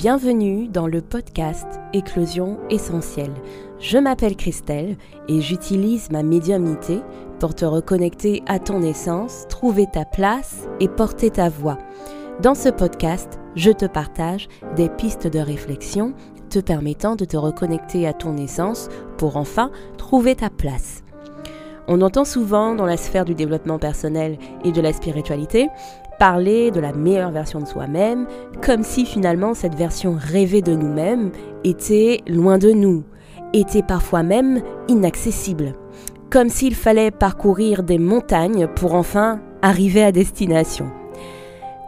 [0.00, 3.34] Bienvenue dans le podcast Éclosion essentielle.
[3.80, 4.96] Je m'appelle Christelle
[5.28, 7.00] et j'utilise ma médiumnité
[7.38, 11.76] pour te reconnecter à ton essence, trouver ta place et porter ta voix.
[12.40, 16.14] Dans ce podcast, je te partage des pistes de réflexion
[16.48, 18.88] te permettant de te reconnecter à ton essence
[19.18, 21.04] pour enfin trouver ta place.
[21.88, 25.68] On entend souvent dans la sphère du développement personnel et de la spiritualité
[26.20, 28.26] parler de la meilleure version de soi-même,
[28.62, 31.30] comme si finalement cette version rêvée de nous-mêmes
[31.64, 33.04] était loin de nous,
[33.54, 35.74] était parfois même inaccessible,
[36.30, 40.90] comme s'il fallait parcourir des montagnes pour enfin arriver à destination.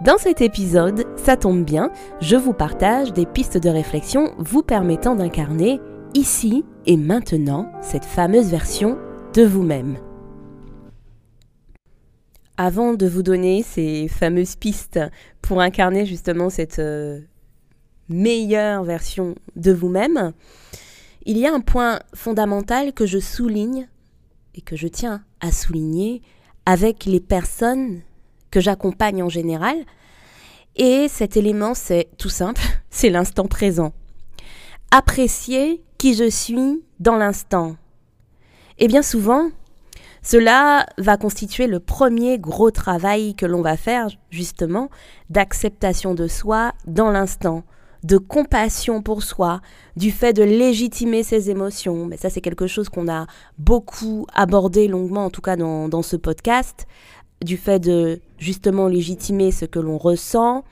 [0.03, 1.91] Dans cet épisode, ça tombe bien,
[2.21, 5.79] je vous partage des pistes de réflexion vous permettant d'incarner
[6.15, 8.97] ici et maintenant cette fameuse version
[9.35, 9.99] de vous-même.
[12.57, 15.01] Avant de vous donner ces fameuses pistes
[15.41, 17.21] pour incarner justement cette euh,
[18.09, 20.33] meilleure version de vous-même,
[21.25, 23.89] il y a un point fondamental que je souligne
[24.55, 26.21] et que je tiens à souligner
[26.67, 28.03] avec les personnes
[28.51, 29.77] que j'accompagne en général.
[30.77, 33.93] Et cet élément, c'est tout simple, c'est l'instant présent.
[34.91, 37.77] Apprécier qui je suis dans l'instant.
[38.79, 39.51] Et bien souvent,
[40.23, 44.89] cela va constituer le premier gros travail que l'on va faire, justement,
[45.31, 47.65] d'acceptation de soi dans l'instant,
[48.05, 49.61] de compassion pour soi,
[49.97, 52.07] du fait de légitimer ses émotions.
[52.07, 53.27] Mais ça, c'est quelque chose qu'on a
[53.59, 56.87] beaucoup abordé longuement, en tout cas dans, dans ce podcast,
[57.43, 60.65] du fait de justement légitimer ce que l'on ressent,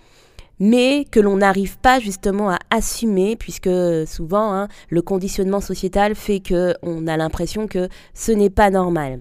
[0.61, 3.71] mais que l'on n'arrive pas justement à assumer, puisque
[4.06, 9.21] souvent hein, le conditionnement sociétal fait que on a l'impression que ce n'est pas normal.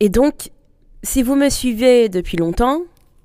[0.00, 0.50] Et donc,
[1.02, 2.82] si vous me suivez depuis longtemps,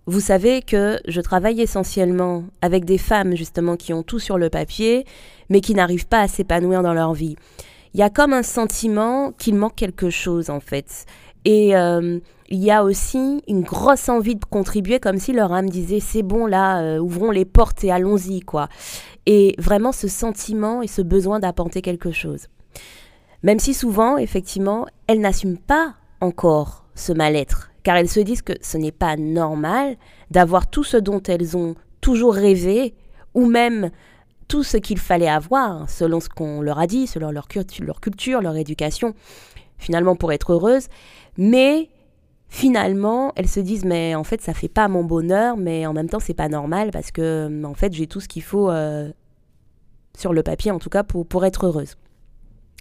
[0.07, 4.49] vous savez que je travaille essentiellement avec des femmes justement qui ont tout sur le
[4.49, 5.05] papier,
[5.49, 7.35] mais qui n'arrivent pas à s'épanouir dans leur vie.
[7.93, 11.05] Il y a comme un sentiment qu'il manque quelque chose en fait.
[11.45, 12.19] Et euh,
[12.49, 16.23] il y a aussi une grosse envie de contribuer, comme si leur âme disait c'est
[16.23, 18.67] bon là, euh, ouvrons les portes et allons-y quoi.
[19.25, 22.47] Et vraiment ce sentiment et ce besoin d'apporter quelque chose.
[23.43, 28.53] Même si souvent, effectivement, elles n'assument pas encore ce mal-être, car elles se disent que
[28.61, 29.97] ce n'est pas normal
[30.31, 32.95] d'avoir tout ce dont elles ont toujours rêvé,
[33.33, 33.91] ou même
[34.47, 38.55] tout ce qu'il fallait avoir, selon ce qu'on leur a dit, selon leur, culture, leur
[38.55, 39.13] éducation,
[39.77, 40.87] finalement pour être heureuses,
[41.37, 41.89] mais
[42.47, 46.09] finalement, elles se disent mais en fait ça fait pas mon bonheur, mais en même
[46.09, 49.11] temps c'est pas normal parce que en fait j'ai tout ce qu'il faut euh,
[50.17, 51.95] sur le papier en tout cas pour, pour être heureuse.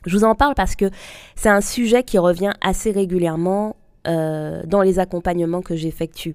[0.06, 0.90] Je vous en parle parce que
[1.36, 3.76] c'est un sujet qui revient assez régulièrement
[4.06, 6.34] euh, dans les accompagnements que j'effectue,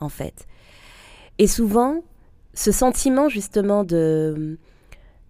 [0.00, 0.46] en fait.
[1.38, 2.02] Et souvent,
[2.54, 4.58] ce sentiment justement de,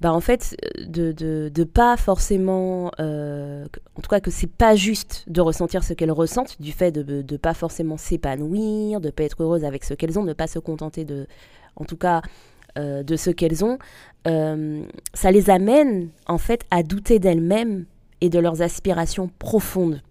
[0.00, 3.66] bah en fait, de, de, pas forcément, euh,
[3.96, 7.22] en tout cas que c'est pas juste de ressentir ce qu'elles ressentent, du fait de
[7.30, 10.46] ne pas forcément s'épanouir, de pas être heureuse avec ce qu'elles ont, de ne pas
[10.46, 11.26] se contenter de,
[11.76, 12.22] en tout cas,
[12.78, 13.78] euh, de ce qu'elles ont,
[14.26, 14.82] euh,
[15.14, 17.86] ça les amène en fait à douter d'elles-mêmes
[18.20, 20.02] et de leurs aspirations profondes.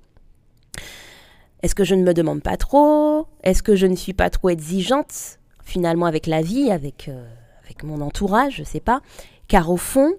[1.61, 3.27] Est-ce que je ne me demande pas trop?
[3.43, 7.27] Est-ce que je ne suis pas trop exigeante finalement avec la vie, avec, euh,
[7.63, 9.01] avec mon entourage, je ne sais pas?
[9.47, 10.13] Car au fond,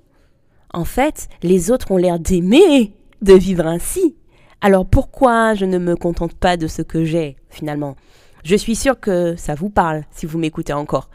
[0.73, 4.17] en fait, les autres ont l'air d'aimer de vivre ainsi.
[4.61, 7.97] Alors pourquoi je ne me contente pas de ce que j'ai finalement?
[8.45, 11.11] Je suis sûre que ça vous parle si vous m'écoutez encore.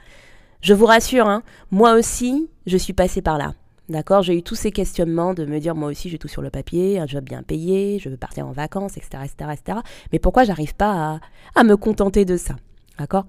[0.61, 3.53] Je vous rassure, hein, moi aussi, je suis passée par là.
[3.87, 6.49] D'accord J'ai eu tous ces questionnements de me dire, moi aussi, j'ai tout sur le
[6.49, 9.79] papier, un job bien payé, je veux partir en vacances, etc., etc., etc.
[10.11, 11.19] Mais pourquoi j'arrive pas
[11.53, 12.55] à, me contenter de ça
[12.97, 13.25] D'accord?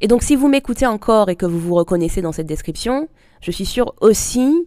[0.00, 3.08] Et donc, si vous m'écoutez encore et que vous vous reconnaissez dans cette description,
[3.40, 4.66] je suis sûre aussi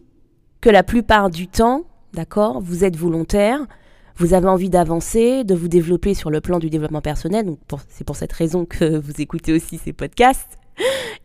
[0.62, 1.82] que la plupart du temps,
[2.14, 3.66] d'accord, vous êtes volontaire,
[4.16, 7.54] vous avez envie d'avancer, de vous développer sur le plan du développement personnel.
[7.88, 10.56] C'est pour cette raison que vous écoutez aussi ces podcasts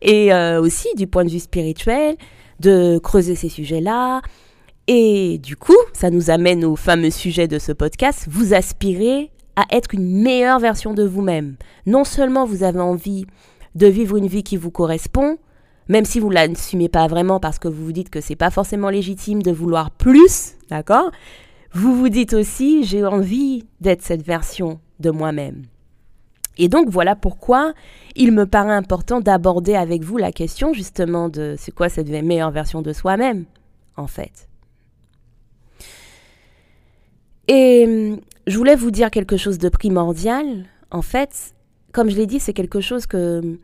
[0.01, 2.15] et euh, aussi du point de vue spirituel,
[2.59, 4.21] de creuser ces sujets-là.
[4.87, 9.65] Et du coup, ça nous amène au fameux sujet de ce podcast, vous aspirez à
[9.71, 11.57] être une meilleure version de vous-même.
[11.85, 13.25] Non seulement vous avez envie
[13.75, 15.37] de vivre une vie qui vous correspond,
[15.89, 18.51] même si vous ne l'assumez pas vraiment parce que vous vous dites que c'est pas
[18.51, 21.11] forcément légitime de vouloir plus, d'accord?
[21.73, 25.63] Vous vous dites aussi j'ai envie d'être cette version de moi-même.
[26.59, 27.73] Et donc voilà pourquoi
[28.15, 32.51] il me paraît important d'aborder avec vous la question justement de c'est quoi cette meilleure
[32.51, 33.45] version de soi-même,
[33.95, 34.49] en fait.
[37.47, 40.65] Et hum, je voulais vous dire quelque chose de primordial.
[40.91, 41.55] En fait,
[41.93, 43.57] comme je l'ai dit, c'est quelque chose que hum,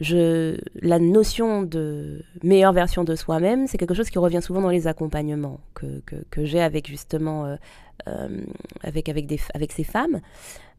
[0.00, 4.70] je, la notion de meilleure version de soi-même, c'est quelque chose qui revient souvent dans
[4.70, 7.56] les accompagnements que, que, j'ai avec justement euh,
[8.06, 8.28] euh,
[8.82, 10.20] avec, avec, des, avec ces femmes.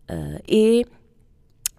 [0.10, 0.86] Euh, et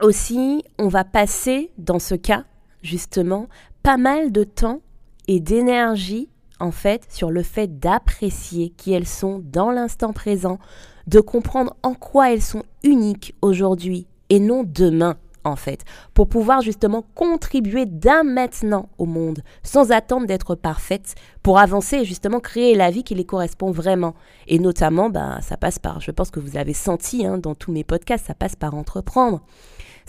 [0.02, 2.44] aussi, on va passer dans ce cas,
[2.82, 3.48] justement,
[3.82, 4.80] pas mal de temps
[5.28, 10.58] et d'énergie en fait sur le fait d'apprécier qui elles sont dans l'instant présent,
[11.06, 16.60] de comprendre en quoi elles sont uniques aujourd'hui et non demain en fait, pour pouvoir
[16.60, 22.74] justement contribuer d'un maintenant au monde, sans attendre d'être parfaite, pour avancer et justement créer
[22.74, 24.14] la vie qui les correspond vraiment.
[24.48, 27.72] Et notamment, bah, ça passe par, je pense que vous avez senti hein, dans tous
[27.72, 29.40] mes podcasts, ça passe par entreprendre.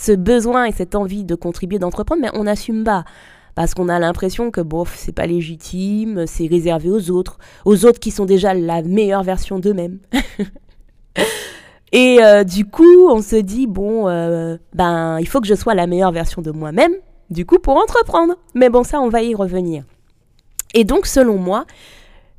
[0.02, 3.06] Ce besoin et cette envie de contribuer, d'entreprendre, mais on n'assume pas.
[3.54, 8.00] Parce qu'on a l'impression que bof, c'est pas légitime, c'est réservé aux autres, aux autres
[8.00, 10.00] qui sont déjà la meilleure version d'eux-mêmes.
[11.92, 15.76] Et euh, du coup, on se dit, bon, euh, ben, il faut que je sois
[15.76, 16.94] la meilleure version de moi-même,
[17.30, 18.34] du coup, pour entreprendre.
[18.56, 19.84] Mais bon, ça, on va y revenir.
[20.74, 21.66] Et donc, selon moi,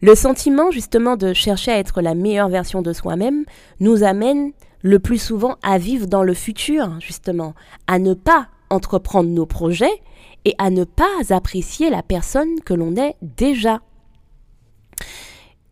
[0.01, 3.45] le sentiment justement de chercher à être la meilleure version de soi-même
[3.79, 4.51] nous amène
[4.83, 7.55] le plus souvent à vivre dans le futur, justement,
[7.87, 10.03] à ne pas entreprendre nos projets
[10.45, 13.81] et à ne pas apprécier la personne que l'on est déjà.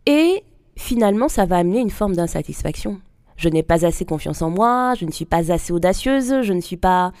[0.05, 0.43] Et
[0.77, 2.99] finalement, ça va amener une forme d'insatisfaction
[3.41, 6.61] je n'ai pas assez confiance en moi, je ne suis pas assez audacieuse, je ne
[6.61, 7.11] suis pas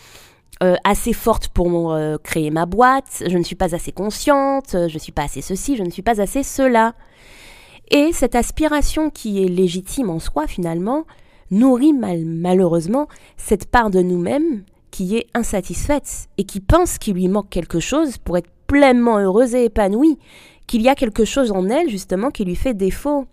[0.61, 4.93] euh, assez forte pour euh, créer ma boîte, je ne suis pas assez consciente, je
[4.93, 6.93] ne suis pas assez ceci, je ne suis pas assez cela.
[7.89, 11.05] Et cette aspiration qui est légitime en soi finalement
[11.51, 13.07] nourrit malheureusement
[13.37, 18.17] cette part de nous-mêmes qui est insatisfaite et qui pense qu'il lui manque quelque chose
[18.17, 20.17] pour être pleinement heureuse et épanouie,
[20.67, 23.25] qu'il y a quelque chose en elle justement qui lui fait défaut.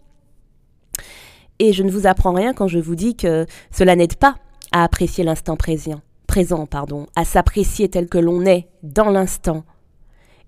[1.59, 4.37] Et je ne vous apprends rien quand je vous dis que cela n'aide pas
[4.73, 9.65] à apprécier l'instant présent, présent pardon, à s'apprécier tel que l'on est dans l'instant.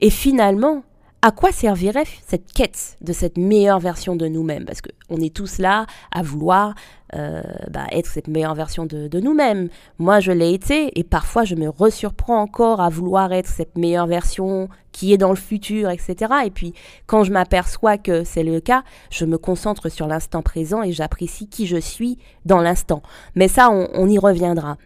[0.00, 0.82] Et finalement,
[1.22, 4.64] à quoi servirait cette quête de cette meilleure version de nous-mêmes?
[4.64, 6.74] Parce qu'on est tous là à vouloir
[7.14, 9.68] euh, bah, être cette meilleure version de, de nous-mêmes.
[9.98, 14.06] Moi, je l'ai été et parfois je me resurprends encore à vouloir être cette meilleure
[14.06, 16.32] version qui est dans le futur, etc.
[16.46, 16.72] Et puis,
[17.06, 21.48] quand je m'aperçois que c'est le cas, je me concentre sur l'instant présent et j'apprécie
[21.48, 23.02] qui je suis dans l'instant.
[23.34, 24.78] Mais ça, on, on y reviendra.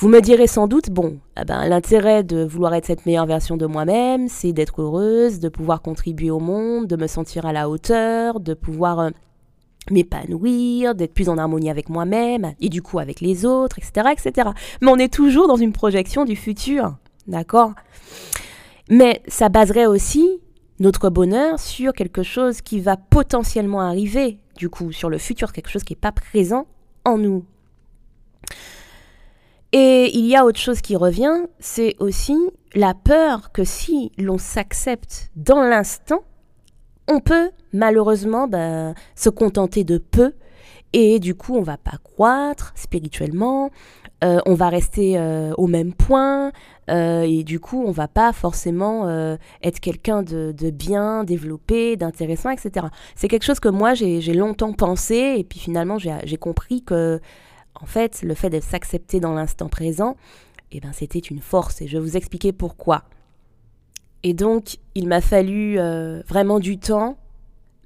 [0.00, 3.58] Vous me direz sans doute, bon, eh ben, l'intérêt de vouloir être cette meilleure version
[3.58, 7.68] de moi-même, c'est d'être heureuse, de pouvoir contribuer au monde, de me sentir à la
[7.68, 9.10] hauteur, de pouvoir euh,
[9.90, 14.48] m'épanouir, d'être plus en harmonie avec moi-même et du coup avec les autres, etc., etc.
[14.80, 16.96] Mais on est toujours dans une projection du futur,
[17.26, 17.74] d'accord?
[18.88, 20.40] Mais ça baserait aussi
[20.78, 25.68] notre bonheur sur quelque chose qui va potentiellement arriver, du coup, sur le futur, quelque
[25.68, 26.66] chose qui n'est pas présent
[27.04, 27.44] en nous.
[29.72, 32.36] Et il y a autre chose qui revient, c'est aussi
[32.74, 36.24] la peur que si l'on s'accepte dans l'instant,
[37.08, 40.32] on peut malheureusement bah, se contenter de peu
[40.92, 43.70] et du coup on va pas croître spirituellement,
[44.24, 46.50] euh, on va rester euh, au même point
[46.90, 49.08] euh, et du coup on va pas forcément
[49.62, 52.86] être quelqu'un de, de, bien développé, d'intéressant, etc.
[53.14, 57.20] C'est quelque chose que moi j'ai longtemps pensé et puis finalement j'ai compris que
[57.74, 60.16] en fait, le fait de s'accepter dans l'instant présent,
[60.72, 63.04] eh ben, c'était une force et je vais vous expliquer pourquoi.
[64.22, 67.16] Et donc, il m'a fallu euh, vraiment du temps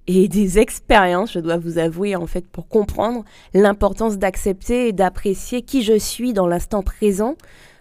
[0.07, 5.63] et des expériences, je dois vous avouer, en fait, pour comprendre l'importance d'accepter et d'apprécier
[5.63, 7.37] qui je suis dans l'instant présent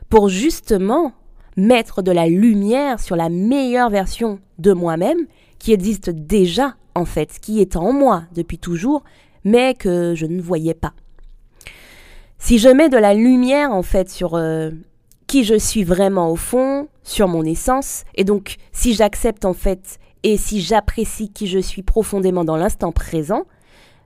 [0.09, 1.13] pour justement
[1.57, 5.27] mettre de la lumière sur la meilleure version de moi-même
[5.59, 9.03] qui existe déjà, en fait, qui est en moi depuis toujours,
[9.43, 10.93] mais que je ne voyais pas.
[12.45, 14.69] Si je mets de la lumière en fait sur euh,
[15.27, 19.97] qui je suis vraiment au fond, sur mon essence, et donc si j'accepte en fait
[20.23, 23.45] et si j'apprécie qui je suis profondément dans l'instant présent,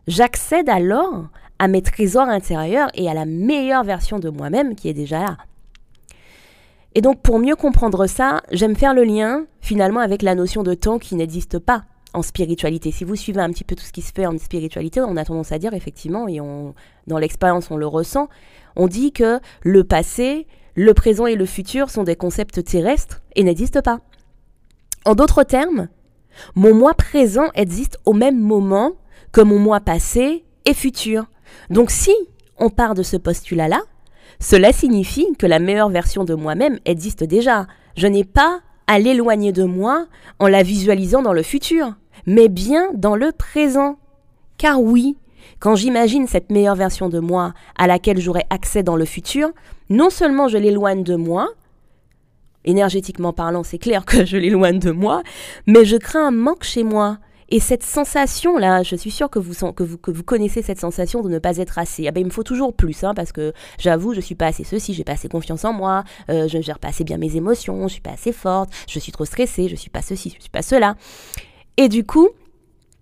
[0.06, 4.94] j'accède alors à mes trésors intérieurs et à la meilleure version de moi-même qui est
[4.94, 5.38] déjà là.
[6.94, 10.76] Et donc pour mieux comprendre ça, j'aime faire le lien finalement avec la notion de
[10.76, 11.86] temps qui n'existe pas
[12.18, 12.92] en spiritualité.
[12.92, 15.24] Si vous suivez un petit peu tout ce qui se fait en spiritualité, on a
[15.24, 16.74] tendance à dire effectivement, et on,
[17.06, 18.28] dans l'expérience on le ressent,
[18.76, 23.44] on dit que le passé, le présent et le futur sont des concepts terrestres et
[23.44, 24.00] n'existent pas.
[25.06, 25.90] En d'autres termes,
[26.56, 28.94] mon moi présent existe au même moment
[29.32, 31.26] que mon moi passé et futur.
[31.70, 32.14] Donc si
[32.58, 33.82] on part de ce postulat-là,
[34.40, 37.68] cela signifie que la meilleure version de moi-même existe déjà.
[37.96, 40.08] Je n'ai pas à l'éloigner de moi
[40.40, 41.96] en la visualisant dans le futur,
[42.26, 43.98] mais bien dans le présent.
[44.58, 45.18] Car oui,
[45.60, 49.50] quand j'imagine cette meilleure version de moi à laquelle j'aurai accès dans le futur,
[49.90, 51.50] non seulement je l'éloigne de moi,
[52.66, 55.24] énergétiquement parlant, c'est clair que je l'éloigne de moi,
[55.66, 57.18] mais je crains un manque chez moi.
[57.50, 61.22] Et cette sensation-là, je suis sûre que vous, que, vous, que vous connaissez cette sensation
[61.22, 62.06] de ne pas être assez.
[62.06, 64.66] Ah ben, il me faut toujours plus, hein, parce que j'avoue, je suis pas assez
[64.66, 67.38] ceci, j'ai pas assez confiance en moi, euh, je ne gère pas assez bien mes
[67.38, 70.42] émotions, je suis pas assez forte, je suis trop stressée, je suis pas ceci, je
[70.42, 70.98] suis pas cela.
[71.78, 72.30] Et du coup,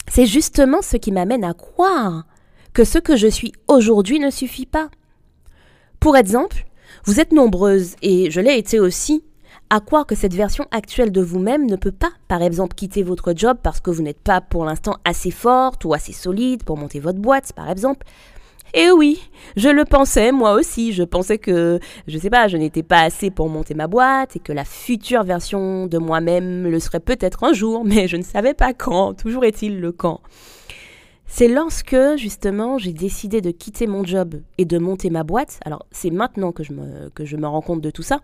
[0.07, 2.25] c'est justement ce qui m'amène à croire
[2.73, 4.89] que ce que je suis aujourd'hui ne suffit pas.
[5.99, 6.65] Pour exemple,
[7.05, 9.23] vous êtes nombreuses, et je l'ai été aussi,
[9.69, 13.33] à croire que cette version actuelle de vous-même ne peut pas, par exemple, quitter votre
[13.35, 16.99] job parce que vous n'êtes pas pour l'instant assez forte ou assez solide pour monter
[16.99, 18.05] votre boîte, par exemple.
[18.73, 19.21] Et oui,
[19.55, 20.91] je le pensais moi aussi.
[20.91, 24.39] Je pensais que, je sais pas, je n'étais pas assez pour monter ma boîte et
[24.39, 28.53] que la future version de moi-même le serait peut-être un jour, mais je ne savais
[28.53, 29.13] pas quand.
[29.13, 30.21] Toujours est-il le quand.
[31.27, 35.59] C'est lorsque, justement, j'ai décidé de quitter mon job et de monter ma boîte.
[35.65, 38.21] Alors, c'est maintenant que je me, que je me rends compte de tout ça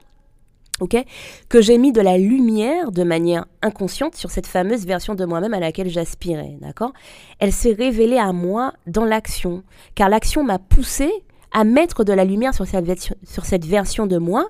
[0.88, 5.54] que j'ai mis de la lumière de manière inconsciente sur cette fameuse version de moi-même
[5.54, 6.94] à laquelle j'aspirais, d'accord?
[7.40, 9.64] Elle s'est révélée à moi dans l'action,
[9.96, 11.12] car l'action m'a poussé
[11.52, 14.48] à mettre de la lumière sur cette, sur cette version de moi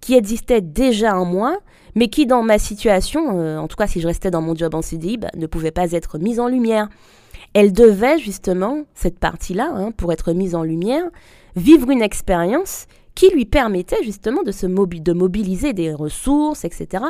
[0.00, 1.58] qui existait déjà en moi,
[1.94, 4.74] mais qui dans ma situation, euh, en tout cas si je restais dans mon job
[4.74, 6.88] en CDI, bah, ne pouvait pas être mise en lumière.
[7.52, 11.04] Elle devait justement, cette partie-là, hein, pour être mise en lumière,
[11.56, 12.86] vivre une expérience
[13.20, 17.04] qui lui permettait justement de, se de mobiliser des ressources, etc.,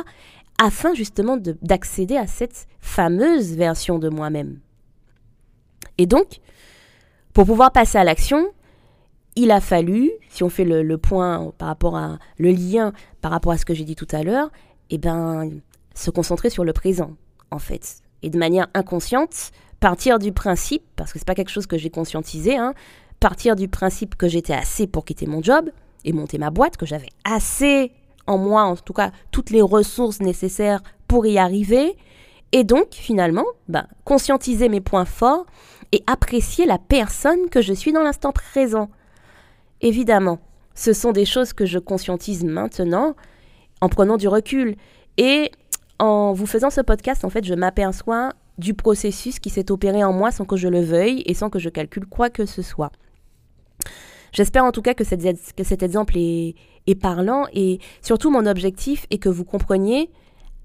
[0.61, 4.59] afin justement d'accéder à cette fameuse version de moi-même.
[5.97, 6.41] Et donc,
[7.31, 8.49] pour pouvoir passer à l'action,
[9.37, 12.91] il a fallu, si on fait le, point par rapport à le lien
[13.21, 14.51] par rapport à ce que j'ai dit tout à l'heure,
[14.89, 15.49] eh ben,
[15.95, 17.15] se concentrer sur le présent,
[17.51, 18.01] en fait.
[18.21, 21.89] Et de manière inconsciente, partir du principe, parce que c'est pas quelque chose que j'ai
[21.89, 22.73] conscientisé, hein,
[23.21, 25.69] partir du principe que j'étais assez pour quitter mon job,
[26.05, 27.91] et monter ma boîte, que j'avais assez
[28.27, 31.97] en moi, en tout cas toutes les ressources nécessaires pour y arriver.
[32.51, 35.45] Et donc, finalement, bah, conscientiser mes points forts
[35.91, 38.89] et apprécier la personne que je suis dans l'instant présent.
[39.81, 40.39] Évidemment,
[40.75, 43.15] ce sont des choses que je conscientise maintenant
[43.81, 44.75] en prenant du recul.
[45.17, 45.51] Et
[45.99, 50.13] en vous faisant ce podcast, en fait, je m'aperçois du processus qui s'est opéré en
[50.13, 52.91] moi sans que je le veuille et sans que je calcule quoi que ce soit.
[54.31, 56.55] J'espère en tout cas que, cet exemple est,
[57.01, 60.09] parlant et surtout mon objectif est que vous compreniez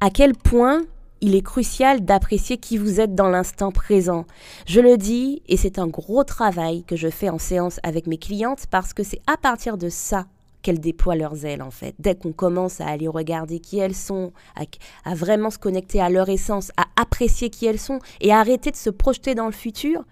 [0.00, 0.82] à quel point
[1.20, 4.26] il est crucial d'apprécier qui vous êtes dans l'instant présent.
[4.66, 8.18] Je le dis et c'est un gros travail que je fais en séance avec mes
[8.18, 10.26] clientes parce que c'est à partir de ça
[10.62, 11.94] qu'elles déploient leurs ailes en fait.
[11.99, 14.62] Dès qu'on commence à aller regarder qui elles sont, à,
[15.08, 18.70] à, vraiment se connecter à leur essence, à apprécier qui elles sont et à arrêter
[18.70, 20.04] de se projeter dans le futur.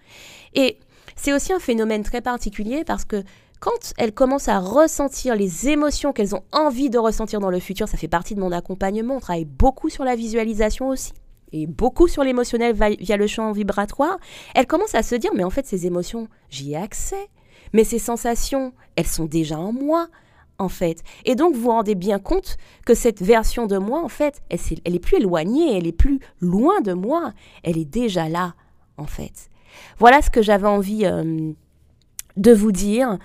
[0.53, 0.79] Et
[1.15, 3.23] c'est aussi un phénomène très particulier parce que
[3.59, 7.87] quand elles commencent à ressentir les émotions qu'elles ont envie de ressentir dans le futur,
[7.87, 9.15] ça fait partie de mon accompagnement.
[9.15, 11.13] On travaille beaucoup sur la visualisation aussi
[11.51, 14.17] et beaucoup sur l'émotionnel via le champ vibratoire.
[14.55, 17.29] Elles commencent à se dire, mais en fait, ces émotions, j'y ai accès.
[17.73, 20.07] Mais ces sensations, elles sont déjà en moi,
[20.57, 21.03] en fait.
[21.25, 24.95] Et donc, vous vous rendez bien compte que cette version de moi, en fait, elle,
[24.95, 27.33] est plus éloignée, elle est plus loin de moi,
[27.63, 28.53] elle est déjà là,
[28.97, 29.49] en fait.
[29.99, 31.51] Voilà ce que j'avais envie euh,
[32.37, 33.17] de vous dire.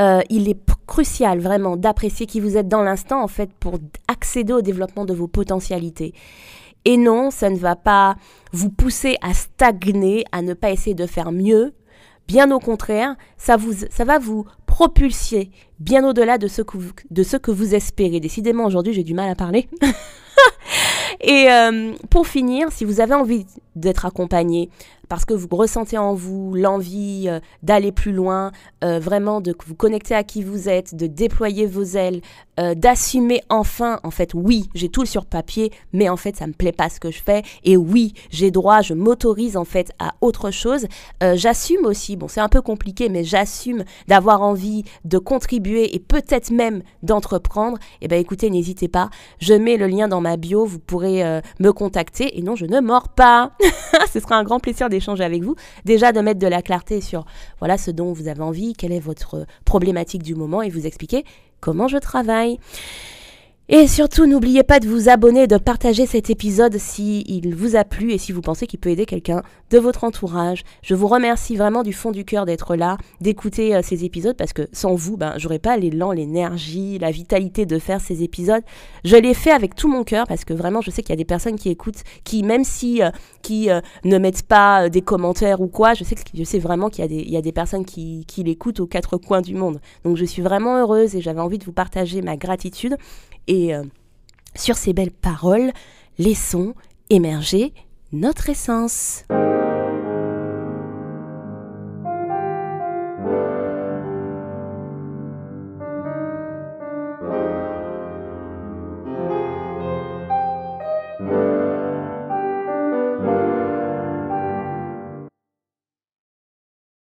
[0.00, 4.52] Euh, il est crucial vraiment d'apprécier qui vous êtes dans l'instant en fait pour accéder
[4.52, 6.14] au développement de vos potentialités.
[6.84, 8.16] Et non, ça ne va pas
[8.52, 11.74] vous pousser à stagner, à ne pas essayer de faire mieux.
[12.28, 16.92] Bien au contraire, ça, vous, ça va vous propulser bien au-delà de, ce que vous,
[17.10, 18.20] de ce que vous espérez.
[18.20, 19.68] Décidément, aujourd'hui, j'ai du mal à parler.
[21.20, 24.70] Et euh, pour finir, si vous avez envie d'être accompagné,
[25.08, 28.52] parce que vous ressentez en vous l'envie euh, d'aller plus loin,
[28.84, 32.20] euh, vraiment de vous connecter à qui vous êtes, de déployer vos ailes,
[32.60, 36.52] euh, d'assumer enfin, en fait, oui, j'ai tout sur papier, mais en fait, ça me
[36.52, 40.14] plaît pas ce que je fais, et oui, j'ai droit, je m'autorise en fait à
[40.20, 40.86] autre chose.
[41.20, 46.50] j'assume aussi, bon, c'est un peu compliqué, mais j'assume d'avoir envie de contribuer et peut-être
[46.50, 47.78] même d'entreprendre.
[48.00, 49.10] Eh ben, écoutez, n'hésitez pas,
[49.40, 52.80] je mets le lien dans ma bio, vous pourrez me contacter, et non, je ne
[52.80, 53.52] mords pas.
[54.12, 55.54] ce sera un grand plaisir d'échanger avec vous.
[55.84, 57.24] Déjà de mettre de la clarté sur
[57.58, 61.24] voilà ce dont vous avez envie, quelle est votre problématique du moment et vous expliquer
[61.60, 62.58] comment je travaille.
[63.70, 67.84] Et surtout, n'oubliez pas de vous abonner, de partager cet épisode si il vous a
[67.84, 70.64] plu et si vous pensez qu'il peut aider quelqu'un de votre entourage.
[70.80, 74.54] Je vous remercie vraiment du fond du cœur d'être là, d'écouter euh, ces épisodes parce
[74.54, 78.62] que sans vous, ben, j'aurais pas l'élan, l'énergie, la vitalité de faire ces épisodes.
[79.04, 81.16] Je l'ai fait avec tout mon cœur parce que vraiment, je sais qu'il y a
[81.16, 83.10] des personnes qui écoutent, qui même si euh,
[83.42, 86.88] qui euh, ne mettent pas des commentaires ou quoi, je sais que je sais vraiment
[86.88, 89.42] qu'il y a des, il y a des personnes qui, qui l'écoutent aux quatre coins
[89.42, 89.78] du monde.
[90.04, 92.96] Donc je suis vraiment heureuse et j'avais envie de vous partager ma gratitude
[93.48, 93.82] et euh,
[94.54, 95.72] Sur ces belles paroles,
[96.18, 96.74] laissons
[97.10, 97.72] émerger
[98.12, 99.24] notre essence.